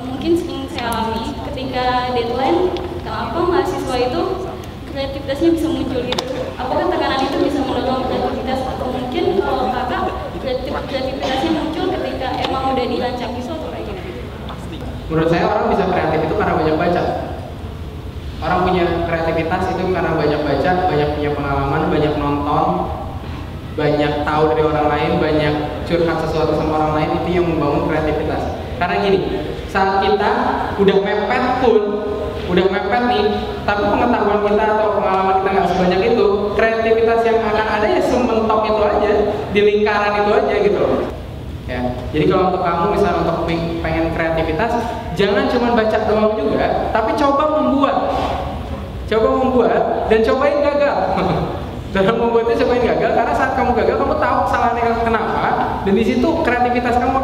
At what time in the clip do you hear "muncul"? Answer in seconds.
5.68-6.00, 11.52-11.84